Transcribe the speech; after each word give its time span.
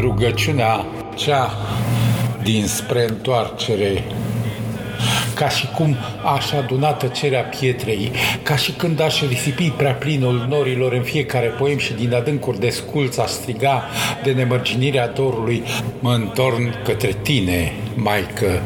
rugăciunea 0.00 0.84
cea 1.14 1.50
dinspre 2.42 3.04
întoarcere 3.08 4.04
ca 5.34 5.48
și 5.48 5.66
cum 5.66 5.96
aș 6.34 6.52
aduna 6.52 6.92
tăcerea 6.92 7.40
pietrei, 7.40 8.10
ca 8.42 8.56
și 8.56 8.72
când 8.72 9.00
aș 9.00 9.22
risipi 9.28 9.70
prea 9.70 9.92
plinul 9.92 10.46
norilor 10.48 10.92
în 10.92 11.02
fiecare 11.02 11.46
poem 11.46 11.78
și 11.78 11.92
din 11.92 12.14
adâncuri 12.14 12.60
de 12.60 12.68
sculț 12.68 13.16
aș 13.16 13.30
striga 13.30 13.88
de 14.22 14.32
nemărginirea 14.32 15.08
dorului, 15.08 15.62
mă 15.98 16.12
întorn 16.12 16.82
către 16.84 17.16
tine, 17.22 17.72
Maică, 17.94 18.62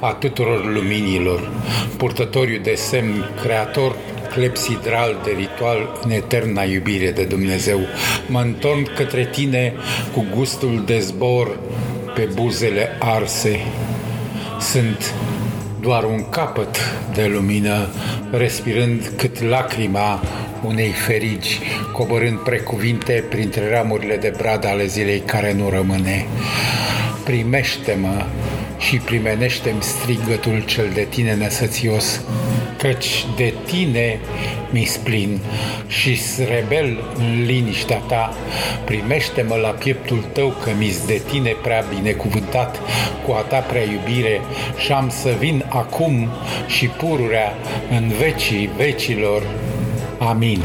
a 0.00 0.12
tuturor 0.12 0.72
luminilor, 0.72 1.50
purtătoriu 1.96 2.60
de 2.62 2.74
semn, 2.74 3.30
creator 3.42 3.96
clepsidral 4.30 5.20
de 5.24 5.30
ritual 5.36 5.98
în 6.02 6.10
eterna 6.10 6.62
iubire 6.62 7.10
de 7.10 7.24
Dumnezeu. 7.24 7.80
Mă 8.26 8.40
întorn 8.40 8.94
către 8.94 9.24
tine 9.24 9.72
cu 10.12 10.26
gustul 10.34 10.82
de 10.86 10.98
zbor 10.98 11.58
pe 12.14 12.28
buzele 12.34 12.88
arse. 12.98 13.60
Sunt 14.60 15.14
doar 15.80 16.04
un 16.04 16.28
capăt 16.28 16.76
de 17.14 17.26
lumină, 17.26 17.88
respirând 18.30 19.12
cât 19.16 19.42
lacrima 19.42 20.22
unei 20.64 20.90
ferigi, 20.90 21.60
coborând 21.92 22.38
precuvinte 22.38 23.24
printre 23.28 23.70
ramurile 23.70 24.16
de 24.16 24.34
brad 24.36 24.66
ale 24.66 24.86
zilei 24.86 25.20
care 25.20 25.52
nu 25.52 25.70
rămâne. 25.70 26.26
Primește-mă 27.24 28.24
și 28.78 28.96
primenește-mi 28.96 29.82
strigătul 29.82 30.62
cel 30.64 30.90
de 30.94 31.06
tine 31.10 31.34
nesățios, 31.34 32.20
căci 32.80 33.26
de 33.36 33.54
tine 33.66 34.18
mi 34.70 34.84
splin 34.84 35.40
și 35.86 36.18
rebel 36.48 36.98
în 37.16 37.44
liniștea 37.44 37.98
ta. 37.98 38.34
Primește-mă 38.84 39.54
la 39.54 39.68
pieptul 39.68 40.24
tău 40.32 40.48
că 40.48 40.70
mi 40.78 40.96
de 41.06 41.22
tine 41.30 41.56
prea 41.62 41.84
binecuvântat 41.94 42.80
cu 43.26 43.32
a 43.32 43.40
ta 43.40 43.58
prea 43.58 43.82
iubire 43.82 44.40
și 44.76 44.92
am 44.92 45.08
să 45.08 45.34
vin 45.38 45.64
acum 45.68 46.28
și 46.66 46.86
pururea 46.86 47.54
în 47.90 48.08
vecii 48.08 48.70
vecilor. 48.76 49.42
Amin. 50.18 50.62